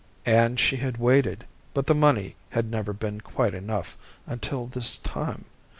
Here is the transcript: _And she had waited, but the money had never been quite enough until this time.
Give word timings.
_And 0.25 0.59
she 0.59 0.77
had 0.77 0.97
waited, 0.97 1.45
but 1.75 1.85
the 1.85 1.93
money 1.93 2.35
had 2.49 2.65
never 2.71 2.91
been 2.91 3.21
quite 3.21 3.53
enough 3.53 3.95
until 4.25 4.65
this 4.65 4.97
time. 4.97 5.45